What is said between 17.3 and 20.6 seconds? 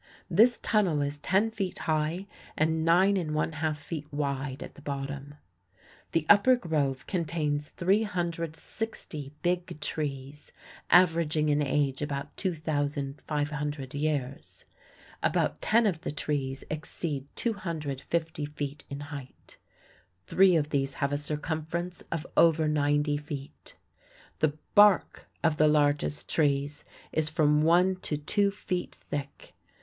250 feet in height. Three